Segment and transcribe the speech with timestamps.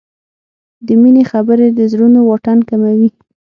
[0.85, 3.09] د مینې خبرې د زړونو واټن کموي.